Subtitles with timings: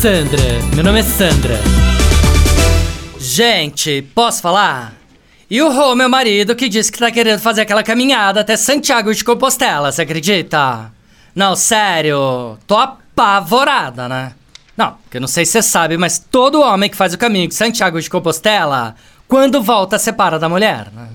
[0.00, 0.42] Sandra,
[0.74, 1.58] meu nome é Sandra.
[3.18, 4.92] Gente, posso falar?
[5.50, 9.14] E o Rô, meu marido, que disse que tá querendo fazer aquela caminhada até Santiago
[9.14, 10.92] de Compostela, você acredita?
[11.34, 14.34] Não, sério, tô apavorada, né?
[14.76, 17.48] Não, porque eu não sei se você sabe, mas todo homem que faz o caminho
[17.48, 18.94] de Santiago de Compostela,
[19.26, 21.08] quando volta, separa da mulher, né?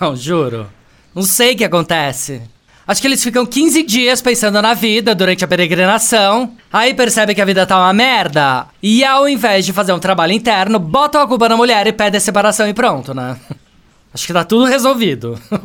[0.00, 0.66] Não, juro.
[1.14, 2.40] Não sei o que acontece.
[2.86, 6.56] Acho que eles ficam 15 dias pensando na vida durante a peregrinação.
[6.72, 8.66] Aí percebem que a vida tá uma merda.
[8.82, 12.18] E ao invés de fazer um trabalho interno, botam a culpa na mulher e pedem
[12.18, 13.36] a separação e pronto, né?
[14.12, 15.40] Acho que tá tudo resolvido.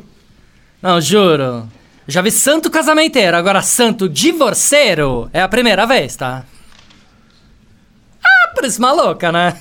[0.82, 1.68] Não, juro.
[2.08, 6.46] Já vi santo casamenteiro, agora santo divorceiro é a primeira vez, tá?
[8.24, 9.58] Ah, parece maluca, né?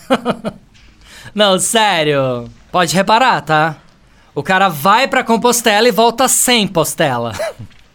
[1.35, 2.49] Não, sério.
[2.71, 3.77] Pode reparar, tá?
[4.37, 7.33] O cara vai pra Compostela e volta sem postela.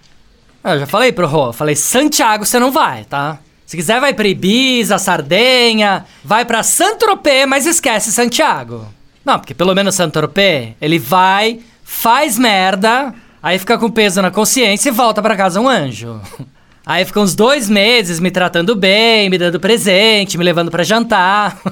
[0.64, 3.38] Eu já falei pro Rô, falei, Santiago você não vai, tá?
[3.64, 8.88] Se quiser vai pra Ibiza, Sardenha, vai pra Saint-Tropez, mas esquece Santiago.
[9.24, 14.90] Não, porque pelo menos Saint-Tropez, ele vai, faz merda, aí fica com peso na consciência
[14.90, 16.20] e volta pra casa um anjo.
[16.84, 21.56] Aí fica uns dois meses me tratando bem, me dando presente, me levando pra jantar.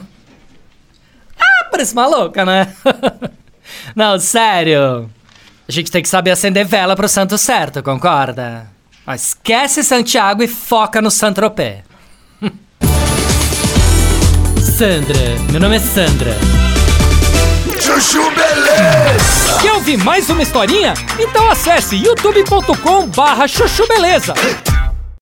[1.42, 2.76] Ah, parece maluca, né?
[3.96, 5.10] Não, sério.
[5.68, 8.68] A gente tem que saber acender vela pro santo certo, concorda?
[9.06, 11.80] Mas esquece Santiago e foca no Saint-Tropez.
[14.78, 16.36] Sandra, meu nome é Sandra.
[17.80, 19.60] Chuchu Beleza!
[19.62, 20.94] Quer ouvir mais uma historinha?
[21.20, 24.34] Então acesse youtube.com barra chuchu beleza.